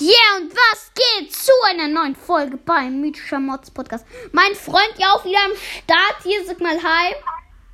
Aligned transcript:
Yeah, 0.00 0.38
und 0.38 0.50
was 0.50 0.90
geht 0.94 1.30
zu 1.30 1.52
einer 1.68 1.86
neuen 1.86 2.16
Folge 2.16 2.56
beim 2.56 3.02
Mythischer 3.02 3.38
Mods 3.38 3.70
Podcast? 3.70 4.06
Mein 4.32 4.54
Freund 4.54 4.94
ja 4.96 5.12
auch 5.12 5.22
wieder 5.26 5.44
am 5.44 5.52
Start. 5.54 6.22
Hier, 6.22 6.42
sag 6.46 6.58
mal 6.58 6.82
Hi. 6.82 7.14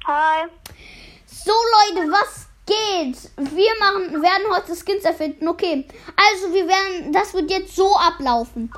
Hi. 0.09 0.49
So, 1.25 1.53
Leute, 1.53 2.11
was 2.11 2.49
geht? 2.67 3.31
Wir 3.37 3.71
machen, 3.79 4.21
werden 4.21 4.43
heute 4.53 4.75
Skins 4.75 5.04
erfinden. 5.04 5.47
Okay, 5.47 5.87
also 6.17 6.53
wir 6.53 6.67
werden, 6.67 7.12
das 7.12 7.33
wird 7.33 7.49
jetzt 7.49 7.76
so 7.76 7.94
ablaufen. 7.94 8.72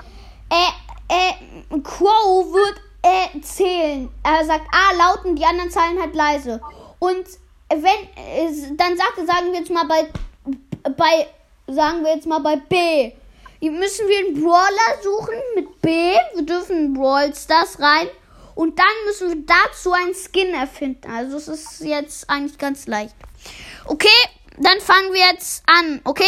Äh, 0.50 1.08
äh, 1.14 1.80
Crow 1.80 2.52
wird 2.52 2.82
äh, 3.00 3.40
zählen. 3.40 4.10
Er 4.24 4.44
sagt 4.44 4.66
A 4.74 4.92
laut 4.94 5.24
und 5.24 5.36
die 5.36 5.46
anderen 5.46 5.70
Zahlen 5.70 5.98
halt 5.98 6.14
leise. 6.14 6.60
Und 6.98 7.24
wenn, 7.70 7.82
äh, 7.82 8.76
dann 8.76 8.94
sagt 8.98 9.16
er, 9.16 9.24
sagen 9.24 9.52
wir 9.52 9.60
jetzt 9.60 9.70
mal 9.70 9.86
bei, 9.86 10.06
bei, 10.98 11.28
sagen 11.66 12.04
wir 12.04 12.14
jetzt 12.14 12.26
mal 12.26 12.40
bei 12.40 12.56
B. 12.56 13.12
Müssen 13.60 14.08
wir 14.08 14.18
einen 14.18 14.42
Brawler 14.42 15.02
suchen 15.02 15.34
mit 15.54 15.80
B. 15.82 15.90
Wir 16.34 16.46
dürfen 16.46 16.94
Brawl 16.94 17.34
Stars 17.34 17.80
rein. 17.80 18.08
Und 18.54 18.78
dann 18.78 18.86
müssen 19.06 19.28
wir 19.28 19.46
dazu 19.46 19.92
einen 19.92 20.14
Skin 20.14 20.54
erfinden. 20.54 21.10
Also 21.10 21.36
es 21.36 21.48
ist 21.48 21.80
jetzt 21.80 22.28
eigentlich 22.28 22.58
ganz 22.58 22.86
leicht. 22.86 23.14
Okay, 23.84 24.08
dann 24.56 24.80
fangen 24.80 25.12
wir 25.12 25.26
jetzt 25.26 25.62
an, 25.66 26.00
okay? 26.04 26.24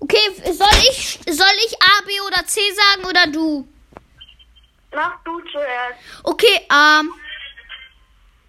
Okay, 0.00 0.52
soll 0.52 0.68
ich, 0.90 1.20
soll 1.26 1.56
ich 1.66 1.82
A, 1.82 2.04
B 2.06 2.20
oder 2.26 2.46
C 2.46 2.60
sagen 2.72 3.06
oder 3.08 3.26
du? 3.26 3.68
Mach 4.94 5.22
du 5.24 5.40
zuerst. 5.50 5.98
Okay, 6.22 6.66
ähm. 6.70 7.12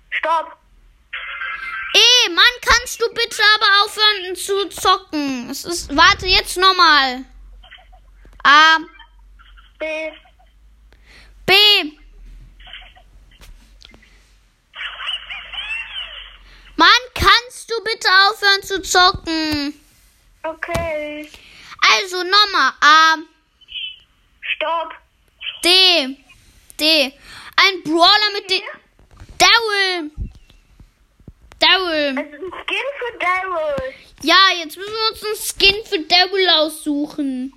Stopp. 0.10 0.58
Eh, 2.26 2.30
Mann, 2.30 2.46
kannst 2.62 3.02
du 3.02 3.08
bitte 3.14 3.42
aber 3.56 3.84
aufhören 3.84 4.36
zu 4.36 4.70
zocken? 4.70 5.50
Es 5.50 5.66
ist, 5.66 5.96
warte, 5.96 6.28
jetzt 6.28 6.58
nochmal. 6.58 7.26
A, 8.44 8.78
B. 9.80 10.12
B. 11.46 11.54
Mann, 16.78 16.90
kannst 17.14 17.70
du 17.70 17.84
bitte 17.84 18.10
aufhören 18.30 18.64
zu 18.64 18.82
zocken? 18.82 19.80
Okay. 20.44 21.30
Also 21.98 22.18
nochmal. 22.18 22.74
A, 22.82 23.16
Stopp. 24.42 24.94
D, 25.64 26.18
D. 26.80 27.14
Ein 27.58 27.84
Brawler 27.84 28.32
mit 28.34 28.50
dem... 28.50 28.62
Daryl. 29.38 30.12
Daryl. 31.76 32.10
Ist 32.12 32.18
ein 32.18 32.52
Skin 32.52 32.88
für 33.00 33.20
Daryl. 33.20 33.94
Ja, 34.22 34.38
jetzt 34.58 34.78
müssen 34.78 34.94
wir 34.94 35.12
uns 35.12 35.24
einen 35.24 35.36
Skin 35.36 35.86
für 35.86 36.00
Daryl 36.00 36.50
aussuchen. 36.50 37.54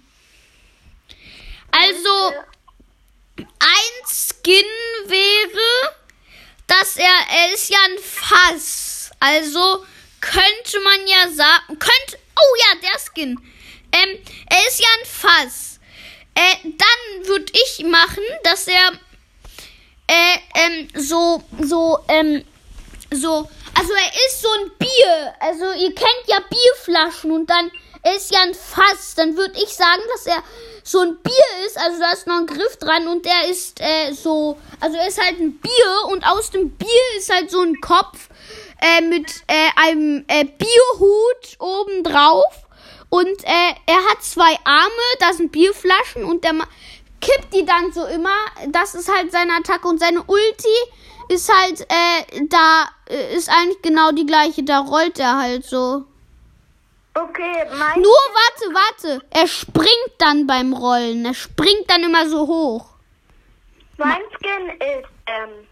Also, 1.71 2.33
ein 3.37 4.07
Skin 4.07 4.65
wäre, 5.07 5.95
dass 6.67 6.97
er, 6.97 7.07
er 7.31 7.53
ist 7.53 7.71
ja 7.71 7.79
ein 7.89 7.99
Fass. 7.99 9.11
Also 9.21 9.85
könnte 10.21 10.81
man 10.81 11.07
ja 11.07 11.31
sagen, 11.31 11.79
könnte, 11.79 12.19
oh 12.37 12.57
ja, 12.59 12.81
der 12.81 12.99
Skin. 12.99 13.39
Ähm, 13.93 14.19
er 14.51 14.69
ist 14.69 14.81
ja 14.81 14.89
ein 15.01 15.07
Fass. 15.07 15.81
Äh, 16.35 16.57
dann 16.65 17.27
würde 17.27 17.53
ich 17.53 17.85
machen, 17.85 18.23
dass 18.45 18.69
er, 18.69 18.93
äh, 20.07 20.39
ähm, 20.55 20.89
so, 20.95 21.43
so, 21.61 21.99
ähm, 22.09 22.45
so, 23.11 23.49
also 23.79 23.93
er 23.93 24.27
ist 24.27 24.43
so 24.43 24.49
ein 24.61 24.71
Bier. 24.79 25.35
Also 25.41 25.65
ihr 25.73 25.95
kennt 25.95 26.25
ja 26.27 26.39
Bierflaschen 26.41 27.31
und 27.31 27.49
dann 27.49 27.71
ist 28.17 28.33
ja 28.33 28.43
ein 28.43 28.55
Fass. 28.55 29.15
Dann 29.17 29.37
würde 29.37 29.55
ich 29.63 29.69
sagen, 29.69 30.03
dass 30.13 30.27
er 30.27 30.43
so 30.83 31.01
ein 31.01 31.17
Bier 31.23 31.67
ist. 31.67 31.79
Also 31.79 32.01
da 32.01 32.11
ist 32.13 32.27
noch 32.27 32.39
ein 32.39 32.47
Griff 32.47 32.77
dran 32.79 33.07
und 33.09 33.25
der 33.25 33.49
ist 33.49 33.81
äh, 33.81 34.13
so, 34.13 34.59
also 34.81 34.97
er 34.97 35.09
ist 35.09 35.23
halt 35.23 35.39
ein 35.39 35.59
Bier 35.59 36.11
und 36.11 36.27
aus 36.27 36.51
dem 36.51 36.71
Bier 36.71 36.89
ist 37.17 37.33
halt 37.33 37.51
so 37.51 37.61
ein 37.63 37.81
Kopf 37.81 38.29
äh, 38.81 39.01
mit 39.03 39.31
äh, 39.47 39.69
einem 39.77 40.25
äh, 40.29 40.45
Bierhut 40.45 41.61
oben 41.61 42.03
drauf. 42.03 42.67
Und 43.11 43.45
äh, 43.45 43.75
er 43.87 44.11
hat 44.11 44.23
zwei 44.23 44.55
Arme, 44.65 44.91
da 45.21 45.33
sind 45.33 45.53
Bierflaschen 45.53 46.25
und 46.25 46.45
der 46.45 46.55
kippt 47.21 47.55
die 47.55 47.65
dann 47.65 47.93
so 47.93 48.05
immer. 48.05 48.37
Das 48.69 48.95
ist 48.95 49.11
halt 49.11 49.33
seine 49.33 49.55
Attacke 49.55 49.89
und 49.89 49.99
seine 49.99 50.23
Ulti 50.23 50.69
ist 51.29 51.53
halt, 51.53 51.81
äh, 51.83 52.47
da 52.49 52.89
äh, 53.09 53.35
ist 53.37 53.49
eigentlich 53.49 53.83
genau 53.83 54.11
die 54.13 54.27
gleiche. 54.27 54.63
Da 54.63 54.81
rollt 54.81 55.19
er 55.19 55.37
halt 55.39 55.65
so. 55.65 56.05
Okay, 57.15 57.65
mein 57.77 58.01
Nur 58.01 58.13
warte, 58.13 58.75
warte. 58.75 59.27
Er 59.31 59.49
springt 59.49 60.15
dann 60.19 60.47
beim 60.47 60.73
Rollen. 60.73 61.25
Er 61.25 61.35
springt 61.35 61.89
dann 61.89 62.05
immer 62.05 62.29
so 62.29 62.47
hoch. 62.47 62.87
Mein 63.97 64.23
Skin 64.37 64.69
ist 64.79 65.09
ähm, 65.27 65.67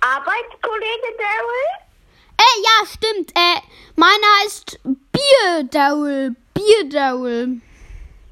Arbeitskollege 0.00 1.16
Daryl. 1.16 1.72
Äh, 2.36 2.62
ja, 2.62 2.86
stimmt. 2.86 3.30
Äh, 3.30 3.60
meiner 3.96 4.42
heißt 4.42 4.80
Bier 4.84 5.64
Daryl. 5.70 6.36
Bier 6.52 6.88
Daryl. 6.90 7.60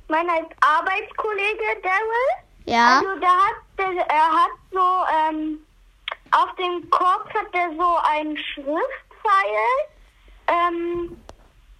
Meiner 0.08 0.40
ist 0.40 0.50
Arbeitskollege 0.60 1.80
Daryl. 1.82 2.49
Ja. 2.66 2.98
Also 2.98 3.20
der 3.20 3.28
hat, 3.28 3.54
der, 3.78 4.06
er 4.08 4.32
hat 4.32 4.50
so 4.70 5.04
ähm, 5.28 5.66
auf 6.32 6.54
dem 6.56 6.88
Kopf 6.90 7.32
hat 7.34 7.52
er 7.52 7.70
so 7.76 7.96
einen 8.04 8.36
Schriftpfeil. 8.36 9.66
Ähm, 10.46 11.20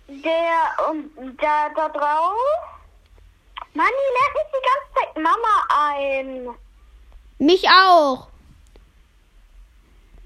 der 0.08 0.88
und 0.90 1.36
da, 1.40 1.68
da 1.70 1.88
drauf. 1.88 2.36
Mann, 3.74 3.86
die 3.86 4.10
lernt 4.18 4.34
nicht 4.34 4.50
die 4.52 4.66
ganze 4.66 4.88
Zeit 4.94 5.16
Mama 5.22 5.54
ein. 5.68 6.48
Mich 7.38 7.68
auch. 7.68 8.28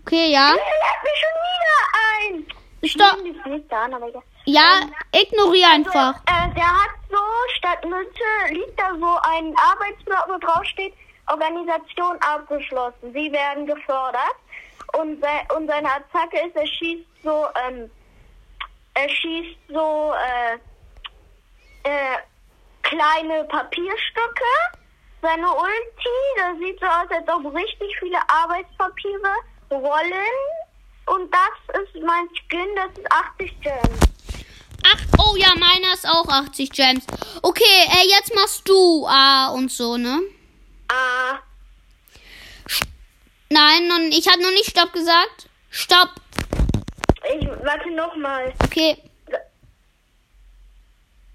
Okay, 0.03 0.33
ja. 0.33 0.53
Die 0.53 0.59
lernt 0.59 1.03
mich 1.03 1.21
schon 1.21 1.37
wieder 1.53 1.79
ein. 2.11 2.89
Stopp. 2.89 3.17
Ich 3.19 3.45
nehme 3.45 3.57
nicht 3.59 3.73
an, 3.73 3.95
aber 3.95 4.09
egal. 4.09 4.23
Ja, 4.45 4.83
ignoriere 5.13 5.71
einfach. 5.71 6.17
Äh, 6.27 6.53
der 6.55 6.69
hat 6.69 6.91
so, 7.11 7.17
statt 7.57 7.85
Mitte 7.85 8.55
liegt 8.55 8.79
da 8.79 8.91
so 8.99 9.19
ein 9.23 9.55
Arbeitsblatt, 9.57 10.29
wo 10.29 10.39
drauf 10.39 10.65
steht, 10.65 10.95
Organisation 11.29 12.19
abgeschlossen. 12.21 13.13
Sie 13.13 13.33
werden 13.33 13.67
gefördert. 13.67 14.37
Und, 14.99 15.21
se 15.23 15.57
und 15.57 15.67
seine 15.67 15.89
Attacke 15.91 16.47
ist, 16.47 16.55
er 16.55 16.67
schießt 16.67 17.07
so, 17.23 17.47
ähm, 17.67 17.91
er 18.95 19.09
schießt 19.09 19.59
so, 19.69 20.13
äh, 20.15 20.55
äh, 21.89 22.19
kleine 22.83 23.45
Papierstücke. 23.45 24.53
Seine 25.23 25.49
Ulti, 25.49 26.19
das 26.37 26.59
sieht 26.59 26.79
so 26.81 26.87
aus, 26.87 27.11
als 27.11 27.29
ob 27.29 27.55
richtig 27.55 27.97
viele 27.99 28.19
Arbeitspapiere 28.29 29.35
rollen. 29.71 30.64
Und 31.07 31.33
das 31.33 31.83
ist 31.83 32.03
mein 32.03 32.29
Skin, 32.35 32.69
das 32.77 32.91
ist 32.99 33.13
80 33.13 33.61
Gems. 33.61 33.99
Ach, 34.87 35.01
oh 35.19 35.37
ja, 35.37 35.55
meiner 35.59 35.93
ist 35.95 36.09
auch 36.09 36.29
80 36.29 36.71
Gems. 36.71 37.07
Okay, 37.43 37.63
äh, 37.65 38.09
jetzt 38.09 38.35
machst 38.35 38.69
du 38.69 39.07
A 39.07 39.49
und 39.49 39.71
so, 39.71 39.97
ne? 39.97 40.21
Ah. 40.89 41.39
Nein, 43.51 43.89
noch, 43.89 43.99
ich 44.11 44.29
habe 44.29 44.43
noch 44.43 44.51
nicht 44.51 44.71
Stopp 44.71 44.93
gesagt. 44.93 45.49
Stopp. 45.71 46.11
Ich 47.39 47.47
warte 47.49 47.91
nochmal. 47.91 48.53
Okay. 48.65 48.97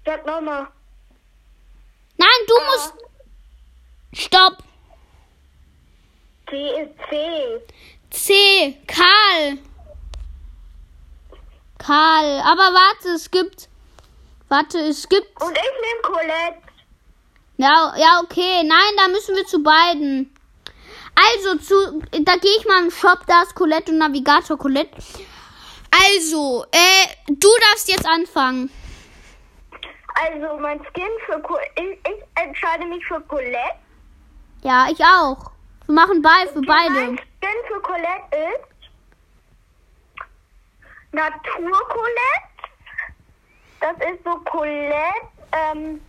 Sag 0.04 0.24
nochmal. 0.26 0.68
Nein, 2.16 2.28
du 2.46 2.54
musst. 2.66 2.94
Stopp. 4.12 4.58
C 6.48 6.82
ist 6.82 6.90
C. 7.08 7.60
C. 8.10 8.76
Karl. 8.86 9.58
Karl. 11.78 12.40
Aber 12.40 12.74
warte, 12.74 13.08
es 13.10 13.30
gibt. 13.30 13.68
Warte, 14.48 14.78
es 14.78 15.08
gibt. 15.08 15.40
Und 15.40 15.52
ich 15.52 15.62
nehme 15.62 16.02
Colette. 16.02 16.58
Ja, 17.56 17.94
ja, 17.96 18.20
okay. 18.22 18.62
Nein, 18.64 18.96
da 18.96 19.08
müssen 19.08 19.36
wir 19.36 19.46
zu 19.46 19.62
beiden. 19.62 20.34
Also, 21.14 21.56
zu, 21.58 22.00
da 22.22 22.36
gehe 22.36 22.56
ich 22.58 22.66
mal 22.66 22.82
im 22.84 22.90
Shop, 22.90 23.20
da 23.26 23.42
ist 23.42 23.54
Colette 23.54 23.92
und 23.92 23.98
Navigator 23.98 24.56
Colette. 24.56 24.96
Also, 25.90 26.64
äh, 26.72 27.06
du 27.28 27.48
darfst 27.68 27.88
jetzt 27.88 28.06
anfangen. 28.06 28.70
Also 30.14 30.58
mein 30.58 30.80
Skin 30.84 31.08
für 31.26 31.40
Co 31.40 31.56
ich, 31.76 31.98
ich 32.06 32.42
entscheide 32.42 32.84
mich 32.86 33.04
für 33.06 33.20
Colette. 33.22 33.58
Ja, 34.62 34.88
ich 34.90 35.02
auch. 35.02 35.50
Wir 35.86 35.94
machen 35.94 36.20
bei 36.20 36.46
für 36.52 36.60
beide. 36.60 36.90
Mein 36.90 37.16
Skin 37.16 37.18
für 37.18 37.29
Colette 37.90 38.36
ist 38.36 38.90
Natur. 41.10 41.76
Das 43.80 43.96
ist 43.96 44.22
so 44.24 44.36
Colette. 44.44 44.94
Ähm, 45.50 46.00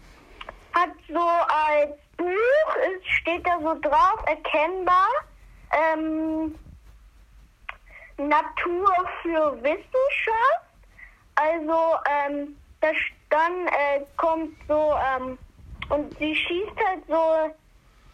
hat 0.74 0.92
so 1.08 1.20
als 1.20 1.98
Buch, 2.18 2.76
es 2.86 3.08
steht 3.08 3.48
da 3.48 3.60
so 3.62 3.80
drauf, 3.82 4.24
erkennbar. 4.28 5.08
Ähm, 5.72 6.54
Natur 8.18 8.94
für 9.24 9.64
Wissenschaft. 9.64 10.68
Also, 11.34 11.96
ähm, 12.08 12.56
da 12.82 12.90
dann 13.32 13.68
äh, 13.70 14.06
kommt 14.18 14.56
so, 14.68 14.94
ähm, 15.18 15.40
und 15.90 16.16
sie 16.20 16.36
schießt 16.36 16.78
halt 16.86 17.02
so 17.08 17.56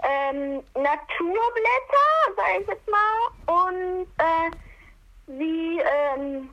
ähm, 0.03 0.63
Naturblätter, 0.75 2.07
sag 2.35 2.61
ich 2.61 2.67
jetzt 2.67 2.89
mal, 2.89 3.65
und 3.65 4.07
äh, 4.17 4.51
sie 5.27 5.79
ähm, 5.79 6.49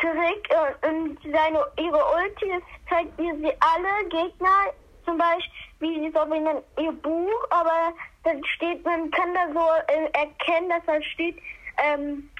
trägt 0.00 0.50
äh, 0.50 0.88
und 0.88 1.18
seine 1.22 1.66
ihre 1.78 2.02
Ulti 2.16 2.52
zeigt 2.88 3.18
ihr 3.20 3.34
sie 3.36 3.52
alle 3.60 4.08
Gegner, 4.08 4.72
zum 5.04 5.18
Beispiel 5.18 5.52
wie 5.78 6.10
so 6.12 6.20
wie 6.30 6.36
in 6.36 6.84
ihr 6.84 6.92
Buch, 6.92 7.46
aber 7.50 7.92
dann 8.24 8.44
steht, 8.44 8.84
man 8.84 9.10
kann 9.10 9.34
da 9.34 9.46
so 9.52 9.92
äh, 9.92 10.06
erkennen, 10.12 10.70
dass 10.70 10.84
da 10.86 11.02
steht, 11.02 11.38
ähm, 11.78 12.30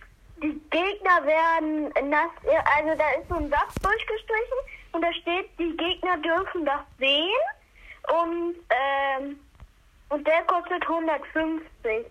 die 0.43 0.61
Gegner 0.71 1.25
werden 1.25 1.89
nass, 2.11 2.31
also 2.77 2.95
da 2.99 3.11
ist 3.13 3.29
so 3.29 3.37
ein 3.37 3.49
Satz 3.49 3.75
durchgestrichen. 3.83 4.59
Und 4.93 5.03
da 5.03 5.13
steht, 5.13 5.51
die 5.59 5.77
Gegner 5.77 6.17
dürfen 6.19 6.65
das 6.65 6.81
sehen. 6.99 7.31
Und 8.23 8.57
ähm, 8.71 9.41
und 10.09 10.27
der 10.27 10.43
kostet 10.43 10.83
150. 10.83 12.07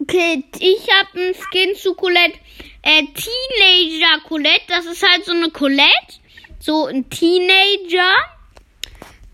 Okay, 0.00 0.44
ich 0.60 0.88
habe 0.92 1.20
einen 1.20 1.34
Skin 1.34 1.74
zu 1.74 1.94
Colette. 1.94 2.38
Äh, 2.82 3.02
Teenager 3.02 4.20
Colette. 4.28 4.62
Das 4.68 4.86
ist 4.86 5.02
halt 5.02 5.24
so 5.24 5.32
eine 5.32 5.50
Colette. 5.50 6.20
So 6.60 6.86
ein 6.86 7.08
Teenager. 7.10 8.14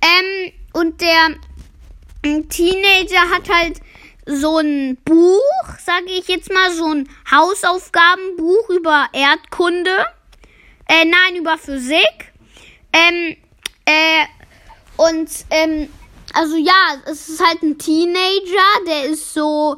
Ähm, 0.01 0.53
und 0.73 1.01
der 1.01 1.37
Teenager 2.23 3.31
hat 3.31 3.49
halt 3.51 3.81
so 4.27 4.59
ein 4.59 4.97
Buch, 5.05 5.65
sage 5.79 6.07
ich 6.09 6.29
jetzt 6.29 6.51
mal, 6.51 6.71
so 6.73 6.87
ein 6.87 7.09
Hausaufgabenbuch 7.31 8.71
über 8.71 9.09
Erdkunde. 9.13 10.07
Äh, 10.89 11.05
nein, 11.05 11.37
über 11.37 11.59
Physik. 11.59 12.33
Ähm, 12.93 13.37
äh, 13.85 14.25
und, 14.97 15.31
ähm, 15.51 15.91
also 16.35 16.57
ja, 16.57 16.97
es 17.07 17.29
ist 17.29 17.45
halt 17.45 17.63
ein 17.63 17.79
Teenager, 17.79 18.85
der 18.87 19.05
ist 19.05 19.33
so, 19.33 19.77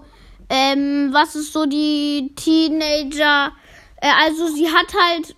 ähm, 0.48 1.10
was 1.12 1.36
ist 1.36 1.52
so 1.52 1.66
die 1.66 2.32
Teenager, 2.34 3.52
äh, 4.00 4.10
also 4.24 4.48
sie 4.48 4.70
hat 4.70 4.92
halt, 4.94 5.36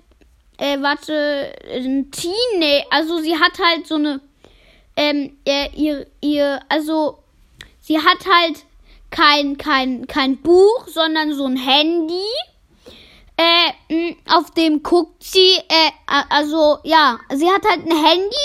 äh, 0.59 0.81
warte, 0.81 1.53
ein 1.71 2.11
Teenager, 2.11 2.87
also 2.91 3.19
sie 3.19 3.37
hat 3.37 3.59
halt 3.59 3.87
so 3.87 3.97
eine, 3.97 4.21
ähm, 4.97 5.37
äh, 5.45 5.69
ihr, 5.75 6.07
ihr, 6.21 6.61
also 6.69 7.19
sie 7.81 7.99
hat 7.99 8.25
halt 8.27 8.65
kein, 9.11 9.57
kein, 9.57 10.07
kein 10.07 10.39
Buch, 10.39 10.87
sondern 10.87 11.33
so 11.35 11.47
ein 11.47 11.57
Handy. 11.57 12.15
Äh, 13.37 14.15
auf 14.29 14.51
dem 14.51 14.83
guckt 14.83 15.23
sie, 15.23 15.55
äh, 15.69 15.91
also 16.29 16.79
ja, 16.83 17.19
sie 17.33 17.49
hat 17.49 17.63
halt 17.65 17.87
ein 17.87 18.05
Handy, 18.05 18.37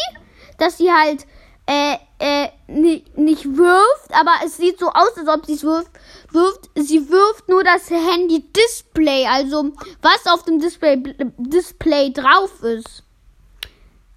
dass 0.59 0.77
sie 0.77 0.91
halt 0.91 1.25
äh, 1.65 1.97
äh, 2.19 2.49
nicht, 2.67 3.17
nicht 3.17 3.45
wirft, 3.57 4.11
aber 4.11 4.31
es 4.45 4.57
sieht 4.57 4.79
so 4.79 4.87
aus, 4.89 5.17
als 5.17 5.27
ob 5.27 5.45
sie 5.45 5.53
es 5.53 5.63
wirft, 5.63 5.91
wirft. 6.31 6.69
Sie 6.75 7.09
wirft 7.09 7.47
nur 7.49 7.63
das 7.63 7.89
Handy-Display, 7.89 9.27
also 9.27 9.73
was 10.01 10.25
auf 10.27 10.43
dem 10.43 10.59
Display, 10.59 11.01
Display 11.37 12.11
drauf 12.11 12.61
ist. 12.63 13.03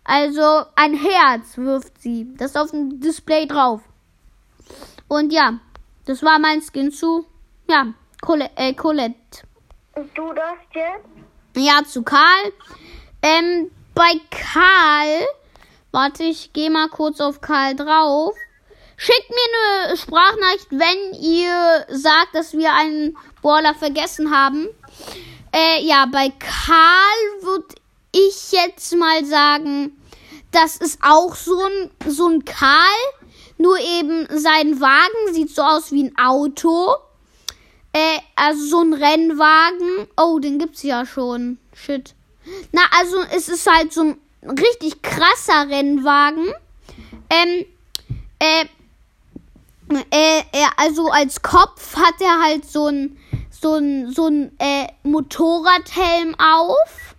Also 0.04 0.64
ein 0.76 0.94
Herz 0.94 1.56
wirft 1.56 2.00
sie. 2.00 2.32
Das 2.36 2.52
ist 2.52 2.56
auf 2.56 2.70
dem 2.70 3.00
Display 3.00 3.46
drauf. 3.46 3.80
Und 5.08 5.32
ja, 5.32 5.58
das 6.04 6.22
war 6.22 6.38
mein 6.38 6.62
Skin 6.62 6.92
zu, 6.92 7.26
ja, 7.68 7.92
Colette. 8.20 8.52
Äh, 8.56 8.74
Colette. 8.74 9.16
Und 9.94 10.16
du 10.16 10.32
das 10.32 10.58
jetzt? 10.72 11.08
Ja, 11.56 11.82
zu 11.84 12.02
Karl. 12.02 12.52
Ähm, 13.22 13.70
bei 13.94 14.20
Karl 14.30 15.26
Warte, 15.96 16.24
ich 16.24 16.52
gehe 16.52 16.68
mal 16.68 16.90
kurz 16.90 17.22
auf 17.22 17.40
Karl 17.40 17.74
drauf. 17.74 18.34
Schickt 18.98 19.30
mir 19.30 19.86
eine 19.86 19.96
Sprachnachricht, 19.96 20.66
wenn 20.68 21.22
ihr 21.22 21.86
sagt, 21.88 22.34
dass 22.34 22.52
wir 22.52 22.74
einen 22.74 23.16
Brawler 23.40 23.74
vergessen 23.74 24.30
haben. 24.30 24.68
Äh, 25.54 25.86
ja, 25.86 26.04
bei 26.04 26.30
Karl 26.38 27.40
würde 27.40 27.76
ich 28.12 28.52
jetzt 28.52 28.94
mal 28.94 29.24
sagen, 29.24 29.96
das 30.52 30.76
ist 30.76 30.98
auch 31.02 31.34
so 31.34 31.58
ein, 31.64 31.90
so 32.06 32.28
ein 32.28 32.44
Karl. 32.44 33.00
Nur 33.56 33.78
eben 33.78 34.26
sein 34.28 34.78
Wagen 34.78 35.32
sieht 35.32 35.48
so 35.48 35.62
aus 35.62 35.92
wie 35.92 36.04
ein 36.04 36.18
Auto. 36.18 36.96
Äh, 37.94 38.18
also 38.34 38.62
so 38.66 38.80
ein 38.82 38.92
Rennwagen. 38.92 40.08
Oh, 40.18 40.40
den 40.40 40.58
gibt's 40.58 40.82
ja 40.82 41.06
schon. 41.06 41.56
Shit. 41.72 42.14
Na, 42.70 42.82
also 42.98 43.16
es 43.34 43.48
ist 43.48 43.66
halt 43.66 43.94
so 43.94 44.02
ein 44.02 44.20
richtig 44.50 45.02
krasser 45.02 45.68
Rennwagen. 45.68 46.52
Ähm, 47.30 47.64
äh, 48.38 48.64
äh, 50.10 50.42
er, 50.52 50.70
also 50.76 51.10
als 51.10 51.42
Kopf 51.42 51.96
hat 51.96 52.20
er 52.20 52.42
halt 52.42 52.64
so 52.64 52.86
ein 52.88 53.16
so 53.50 53.74
ein 53.74 54.12
so 54.12 54.26
ein 54.26 54.52
äh, 54.58 54.86
Motorradhelm 55.02 56.34
auf. 56.38 57.14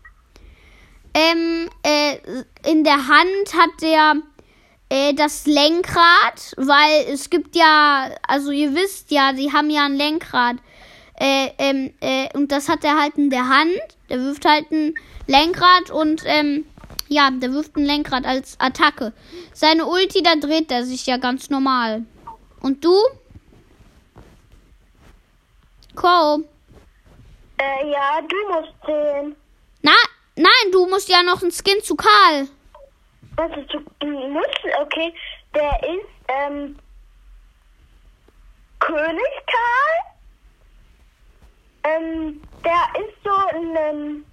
Ähm, 1.14 1.70
äh, 1.84 2.18
in 2.70 2.84
der 2.84 3.08
Hand 3.08 3.54
hat 3.58 3.82
er 3.82 4.16
äh, 4.90 5.14
das 5.14 5.46
Lenkrad, 5.46 6.54
weil 6.58 7.06
es 7.12 7.30
gibt 7.30 7.56
ja, 7.56 8.10
also 8.28 8.52
ihr 8.52 8.76
wisst 8.76 9.12
ja, 9.12 9.34
sie 9.36 9.52
haben 9.52 9.70
ja 9.70 9.86
ein 9.86 9.96
Lenkrad. 9.96 10.58
Äh, 11.20 11.50
ähm, 11.58 11.94
äh, 12.00 12.30
und 12.38 12.52
das 12.52 12.70
hat 12.70 12.84
er 12.84 13.00
halt 13.00 13.18
in 13.18 13.30
der 13.30 13.50
Hand. 13.50 13.72
Der 14.10 14.20
wirft 14.20 14.46
halt 14.46 14.72
ein 14.72 14.94
Lenkrad 15.26 15.90
und 15.90 16.22
ähm, 16.26 16.66
ja, 17.08 17.30
der 17.32 17.52
wirft 17.52 17.76
ein 17.76 17.86
Lenkrad 17.86 18.26
als 18.26 18.60
Attacke. 18.60 19.14
Seine 19.54 19.86
Ulti, 19.86 20.24
da 20.24 20.36
dreht 20.36 20.72
er 20.72 20.84
sich 20.84 21.06
ja 21.06 21.18
ganz 21.18 21.50
normal. 21.50 22.04
Und 22.62 22.84
du? 22.84 22.96
Co. 25.96 26.44
Äh, 27.58 27.92
ja, 27.92 28.22
du 28.22 28.52
musst 28.52 28.74
sehen. 28.86 29.36
Na, 29.82 29.92
nein, 30.36 30.72
du 30.72 30.88
musst 30.88 31.10
ja 31.10 31.24
noch 31.24 31.42
ein 31.42 31.52
Skin 31.52 31.82
zu 31.82 31.96
Karl. 31.96 32.48
Was 33.36 33.52
ist 33.58 33.74
du 34.00 34.08
musst? 34.08 34.60
Okay, 34.82 35.14
der 35.54 35.80
ist, 35.84 36.08
ähm, 36.28 36.78
König 38.80 39.34
Karl. 39.46 40.18
Ähm, 41.84 42.42
der 42.64 43.02
ist 43.02 43.18
so 43.24 43.32
ein, 43.32 43.76
ähm, 43.76 44.26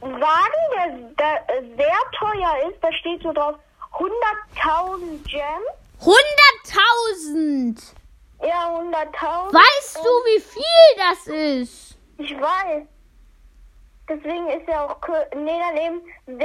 Wagen, 0.00 1.16
der, 1.18 1.40
der 1.46 1.62
sehr 1.76 1.96
teuer 2.18 2.70
ist, 2.70 2.78
da 2.82 2.92
steht 2.92 3.22
so 3.22 3.32
drauf 3.32 3.56
100.000 3.92 5.24
Gems. 5.24 5.66
100.000! 6.00 7.94
Ja, 8.40 8.78
100.000. 8.78 9.52
Weißt 9.52 9.96
du, 9.96 10.08
wie 10.08 10.40
viel 10.40 10.96
das 10.96 11.26
ist? 11.26 11.96
Ich 12.18 12.40
weiß. 12.40 12.86
Deswegen 14.08 14.48
ist 14.48 14.68
er 14.68 14.84
auch. 14.84 14.96
Nee, 15.34 15.60
daneben 15.60 16.00
60.000 16.28 16.40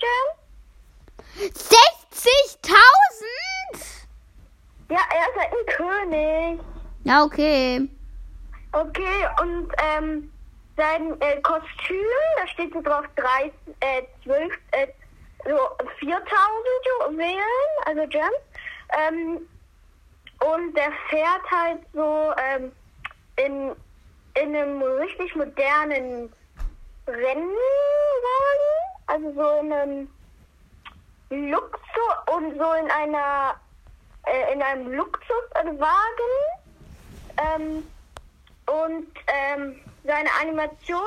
Gems. 0.00 1.54
60.000? 1.54 2.76
Ja, 4.90 5.00
er 5.10 5.28
ist 5.28 5.36
halt 5.36 5.52
ein 5.52 5.66
König. 5.66 6.60
Ja, 7.04 7.24
okay. 7.24 7.88
Okay, 8.72 9.28
und 9.42 9.72
ähm, 9.78 10.32
sein 10.80 11.20
äh, 11.20 11.40
Kostüm, 11.42 12.06
da 12.38 12.46
steht 12.48 12.72
so 12.72 12.80
drauf 12.80 13.04
30, 13.16 13.52
äh, 13.80 14.02
12, 14.24 14.52
äh, 14.72 14.86
so 15.44 15.58
4000 15.98 16.30
Juwelen, 16.86 17.42
also 17.84 18.06
Gems. 18.08 18.24
Ähm, 19.06 19.48
und 20.40 20.74
der 20.74 20.90
fährt 21.10 21.50
halt 21.50 21.80
so 21.92 22.32
ähm, 22.38 22.72
in, 23.36 23.76
in 24.42 24.56
einem 24.56 24.82
richtig 24.82 25.34
modernen 25.36 26.32
Rennwagen, 27.06 27.56
also 29.06 29.32
so 29.34 29.60
in 29.60 29.72
einem 29.72 30.08
Luxus 31.28 31.80
und 32.34 32.58
so 32.58 32.72
in 32.72 32.90
einer 32.90 33.54
äh, 34.26 34.52
in 34.52 34.62
einem 34.62 34.92
Luxuswagen. 34.92 35.76
Ähm, 37.36 37.86
und 38.66 39.08
ähm, 39.26 39.80
seine 40.04 40.30
Animation, 40.40 41.00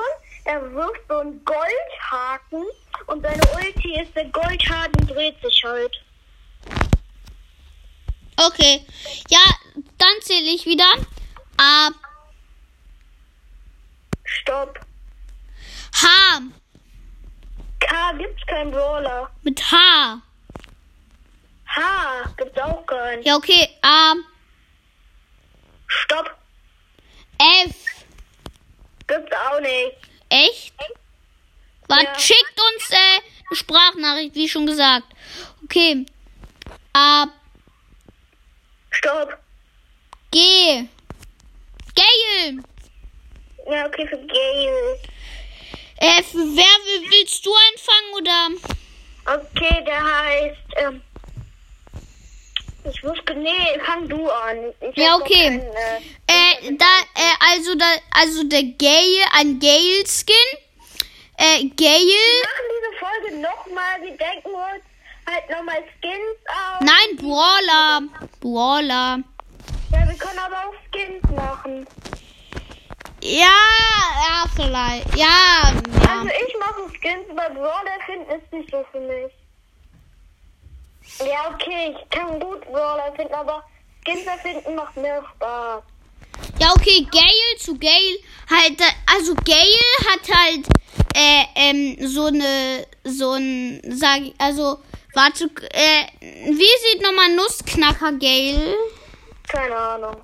er 0.44 0.72
wirft 0.72 1.00
so 1.08 1.18
einen 1.18 1.44
Goldhaken 1.44 2.64
und 3.06 3.22
seine 3.22 3.42
Ulti 3.54 4.00
ist 4.00 4.14
der 4.14 4.26
Goldhaken 4.26 5.06
dreht 5.06 5.40
sich 5.42 5.62
halt. 5.64 5.94
Okay. 8.36 8.84
Ja, 9.28 9.44
dann 9.98 10.22
zähle 10.22 10.50
ich 10.50 10.66
wieder. 10.66 10.92
A. 11.56 11.90
Stopp. 14.24 14.80
H. 15.94 16.40
K 17.80 18.12
gibt's 18.18 18.46
keinen 18.46 18.70
Brawler. 18.72 19.30
Mit 19.42 19.60
H. 19.60 20.20
H 21.66 22.34
gibt's 22.36 22.58
auch 22.60 22.84
keinen. 22.86 23.22
Ja, 23.22 23.36
okay. 23.36 23.68
A. 23.82 24.14
Stopp. 25.86 26.36
F. 27.38 27.93
Gibt's 29.06 29.32
auch 29.36 29.60
nicht. 29.60 29.96
Echt? 30.30 30.72
Warte, 31.88 32.04
Ja. 32.04 32.18
schickt 32.18 32.58
uns 32.60 32.90
äh, 32.90 32.96
eine 32.96 33.56
Sprachnachricht, 33.56 34.34
wie 34.34 34.48
schon 34.48 34.66
gesagt. 34.66 35.06
Okay. 35.64 36.06
Ab 36.92 37.28
Stopp. 38.90 39.38
G. 40.30 40.86
Gail. 41.94 42.62
Ja, 43.70 43.86
okay, 43.86 44.06
für 44.06 44.18
Gail. 44.18 44.98
Äh, 45.96 46.22
für 46.22 46.38
wer 46.38 46.64
will- 46.64 47.10
willst 47.10 47.44
du 47.46 47.52
anfangen 47.54 48.14
oder? 48.14 48.48
Okay, 49.40 49.84
der 49.84 50.02
heißt, 50.04 50.60
ähm, 50.76 51.02
ich 52.90 53.02
wusste, 53.02 53.34
nee, 53.34 53.78
fang 53.84 54.08
du 54.08 54.28
an. 54.28 54.56
Ich 54.80 54.96
Ja, 54.96 55.16
okay. 55.16 55.44
keinen, 55.44 55.60
äh, 55.60 56.00
Äh, 56.26 56.76
da, 56.76 56.86
äh, 57.14 57.52
also 57.52 57.74
da, 57.74 57.86
also 58.12 58.44
der 58.44 58.62
Gale, 58.62 59.24
ein 59.32 59.58
Gale-Skin. 59.58 60.34
Äh, 61.36 61.64
Gale. 61.76 62.06
Wir 62.06 62.44
machen 62.44 62.66
diese 62.70 62.98
Folge 62.98 63.36
nochmal. 63.40 64.02
Wir 64.02 64.16
denken 64.16 64.48
uns 64.48 64.84
halt 65.26 65.50
nochmal 65.50 65.82
Skins 65.98 66.38
aus. 66.46 66.80
Nein, 66.80 67.16
Brawler. 67.16 68.02
Brawler. 68.40 69.18
Ja, 69.92 70.08
wir 70.08 70.18
können 70.18 70.38
aber 70.38 70.68
auch 70.68 70.74
Skins 70.90 71.22
machen. 71.34 71.86
Ja, 73.22 73.56
ja, 74.26 74.44
vielleicht. 74.54 75.16
Ja, 75.16 75.72
ja. 76.04 76.20
Also 76.20 76.28
ich 76.46 76.54
mache 76.58 76.88
Skins, 77.00 77.28
aber 77.30 77.54
Brawler 77.54 77.98
finden 78.06 78.30
ist 78.30 78.52
nicht 78.52 78.70
so 78.70 78.84
für 78.92 79.00
mich. 79.00 79.32
Ja, 81.20 81.54
okay, 81.54 81.94
ich 81.94 82.10
kann 82.10 82.40
gut 82.40 82.60
Brawler 82.62 83.12
finden, 83.14 83.34
aber 83.34 83.62
Skins 84.04 84.26
erfinden 84.26 84.74
macht 84.74 84.96
mehr 84.96 85.22
Spaß. 85.34 85.82
Ja, 86.58 86.72
okay, 86.72 87.06
Gale 87.10 87.58
zu 87.58 87.78
Gale. 87.78 88.18
Halt, 88.50 88.80
also 89.14 89.34
Gale 89.44 90.10
hat 90.10 90.36
halt, 90.36 90.66
äh, 91.14 91.44
ähm, 91.54 91.96
so 92.08 92.26
eine, 92.26 92.86
so 93.04 93.32
ein, 93.32 93.80
sag 93.90 94.22
ich, 94.22 94.34
also, 94.38 94.78
warte, 95.14 95.44
äh, 95.70 96.06
wie 96.20 96.92
sieht 96.92 97.02
nochmal 97.02 97.34
Nussknacker 97.34 98.12
Gale? 98.12 98.76
Keine 99.48 99.76
Ahnung. 99.76 100.16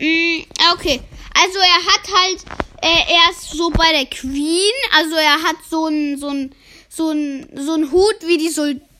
Mm, 0.00 0.42
okay. 0.72 1.00
Also 1.36 1.58
er 1.58 1.92
hat 1.92 2.22
halt, 2.22 2.44
äh, 2.80 3.12
er 3.12 3.30
ist 3.30 3.50
so 3.50 3.70
bei 3.70 3.92
der 3.92 4.06
Queen, 4.06 4.72
also 4.96 5.16
er 5.16 5.42
hat 5.42 5.56
so 5.68 5.86
ein, 5.88 6.16
so 6.18 6.28
ein, 6.28 6.54
so 6.88 7.10
ein, 7.10 7.48
so 7.54 7.74
ein 7.74 7.90
Hut 7.90 8.16
wie 8.22 8.38
die 8.38 8.48
Soldaten 8.48 8.93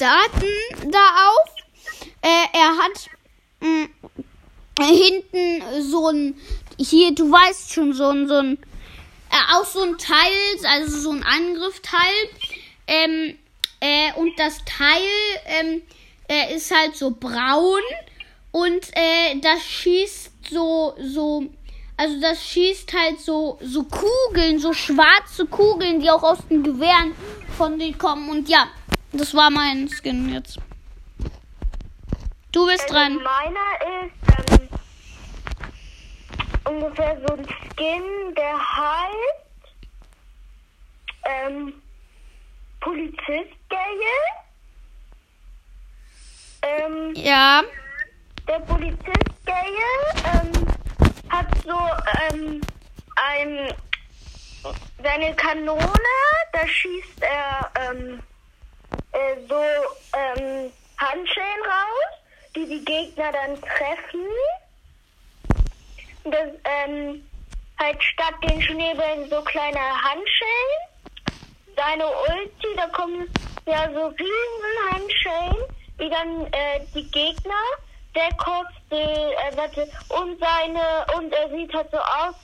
da 0.00 1.28
auf. 1.28 1.54
Äh, 2.22 2.46
er 2.52 2.76
hat 2.78 3.10
mh, 3.60 3.88
hinten 4.80 5.82
so 5.82 6.08
ein, 6.08 6.34
hier, 6.78 7.14
du 7.14 7.30
weißt 7.30 7.72
schon, 7.72 7.92
so 7.92 8.08
ein, 8.08 8.28
so 8.28 8.36
ein, 8.36 8.58
äh, 9.30 9.54
auch 9.54 9.64
so 9.64 9.82
ein 9.82 9.98
Teil, 9.98 10.66
also 10.66 10.98
so 10.98 11.10
ein 11.10 11.22
Angriffteil. 11.22 12.28
Ähm, 12.86 13.38
äh, 13.80 14.12
und 14.16 14.38
das 14.38 14.58
Teil 14.64 15.02
ähm, 15.46 15.82
äh, 16.28 16.54
ist 16.54 16.74
halt 16.74 16.96
so 16.96 17.10
braun 17.10 17.80
und 18.52 18.88
äh, 18.92 19.38
das 19.40 19.62
schießt 19.62 20.32
so, 20.50 20.94
so, 20.98 21.44
also 21.96 22.20
das 22.20 22.44
schießt 22.44 22.92
halt 22.92 23.20
so, 23.20 23.58
so 23.62 23.84
Kugeln, 23.84 24.58
so 24.58 24.72
schwarze 24.72 25.46
Kugeln, 25.46 26.00
die 26.00 26.10
auch 26.10 26.22
aus 26.22 26.38
den 26.48 26.62
Gewehren 26.62 27.14
von 27.56 27.78
denen 27.78 27.96
kommen. 27.96 28.28
Und 28.28 28.48
ja, 28.48 28.68
das 29.12 29.34
war 29.34 29.50
mein 29.50 29.88
Skin 29.88 30.32
jetzt. 30.32 30.58
Du 32.52 32.66
bist 32.66 32.82
Also 32.82 32.94
dran. 32.94 33.14
meiner 33.16 34.04
ist 34.04 34.60
ähm, 34.60 34.68
ungefähr 36.64 37.16
so 37.26 37.34
ein 37.34 37.46
Skin, 37.46 38.34
der 38.36 38.58
heißt 38.58 39.46
ähm, 41.24 41.72
Polizist 42.80 43.54
Gale. 43.68 44.16
Ähm, 46.62 47.14
Ja. 47.14 47.62
der 48.48 48.58
Polizist 48.60 49.46
Gale 49.46 49.88
ähm, 50.34 50.66
hat 51.28 51.46
so 51.64 51.78
ähm, 52.34 52.60
ein 53.16 53.72
seine 55.02 55.34
Kanone, 55.36 55.80
da 56.52 56.66
schießt 56.68 57.22
er 57.22 57.70
ähm, 57.90 58.20
äh, 59.20 59.36
so 59.48 59.62
ähm, 60.16 60.72
Handschellen 60.98 61.62
raus, 61.64 62.20
die 62.54 62.66
die 62.66 62.84
Gegner 62.84 63.32
dann 63.32 63.60
treffen. 63.60 64.26
Das, 66.24 66.48
ähm, 66.64 67.24
halt 67.78 68.02
statt 68.02 68.34
den 68.42 68.60
Schneebällen 68.62 69.28
so 69.30 69.40
kleine 69.42 69.80
Handschellen. 69.80 70.80
Seine 71.76 72.06
Ulti, 72.06 72.76
da 72.76 72.86
kommen 72.88 73.26
ja 73.66 73.90
so 73.92 74.06
riesen 74.08 74.92
Handschellen, 74.92 75.64
die 75.98 76.10
dann 76.10 76.46
äh, 76.52 76.80
die 76.94 77.10
Gegner, 77.10 77.62
der 78.14 78.32
kostet, 78.34 78.92
äh, 78.92 79.56
warte, 79.56 79.88
und 80.08 80.38
seine, 80.38 81.06
und 81.16 81.32
er 81.32 81.48
sieht 81.50 81.72
halt 81.72 81.90
so 81.90 81.98
aus, 81.98 82.34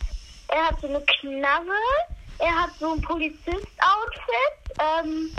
er 0.48 0.68
hat 0.68 0.80
so 0.80 0.86
eine 0.86 1.00
Knarre, 1.00 1.82
er 2.38 2.62
hat 2.62 2.70
so 2.78 2.92
ein 2.92 3.02
Polizist-Outfit, 3.02 4.78
ähm, 4.80 5.36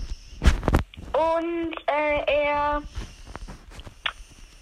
und 1.18 1.74
äh, 1.88 2.22
er 2.28 2.82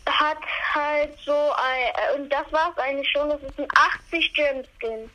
hat 0.07 0.37
halt 0.73 1.17
so 1.25 1.33
ein, 1.33 2.15
äh, 2.15 2.15
und 2.19 2.29
das 2.29 2.49
war's 2.51 2.77
eigentlich 2.77 3.09
schon, 3.11 3.29
das 3.29 3.41
ist 3.41 3.59
ein 3.59 3.67
80 4.09 4.33
Gem 4.33 4.63
Skin. 4.77 5.09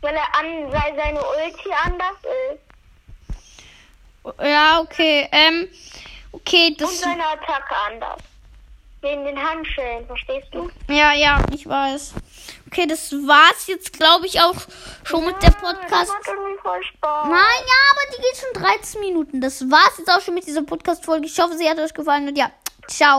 Weil 0.00 0.14
er 0.14 0.34
an, 0.38 0.72
weil 0.72 0.96
seine 0.96 1.20
Ulti 1.20 1.70
anders 1.84 2.16
ist. 2.52 2.60
Ja, 4.44 4.80
okay. 4.80 5.28
Ähm, 5.32 5.68
okay, 6.32 6.68
Und 6.68 6.80
das. 6.80 7.00
seine 7.00 7.24
Attacke 7.24 7.74
anders. 7.88 8.20
Wegen 9.00 9.24
den 9.24 9.40
Handschellen, 9.40 10.06
verstehst 10.06 10.48
du? 10.52 10.70
Ja, 10.88 11.12
ja, 11.12 11.40
ich 11.52 11.68
weiß. 11.68 12.14
Okay, 12.70 12.86
das 12.86 13.12
war's 13.12 13.66
jetzt, 13.66 13.94
glaube 13.94 14.26
ich, 14.26 14.40
auch 14.40 14.54
schon 15.04 15.24
mit 15.24 15.42
der 15.42 15.52
Podcast. 15.52 15.90
Das 15.90 16.08
macht 16.08 16.28
irgendwie 16.28 16.60
voll 16.60 16.82
Spaß. 16.82 17.28
Nein, 17.28 17.32
ja, 17.32 17.80
aber 17.92 18.16
die 18.16 18.22
geht 18.22 18.36
schon 18.36 18.62
13 18.62 19.00
Minuten. 19.00 19.40
Das 19.40 19.70
war's 19.70 19.94
jetzt 19.96 20.10
auch 20.10 20.20
schon 20.20 20.34
mit 20.34 20.46
dieser 20.46 20.62
Podcast-Folge. 20.62 21.26
Ich 21.26 21.38
hoffe, 21.40 21.56
sie 21.56 21.68
hat 21.68 21.78
euch 21.78 21.94
gefallen 21.94 22.28
und 22.28 22.36
ja, 22.36 22.50
ciao. 22.86 23.16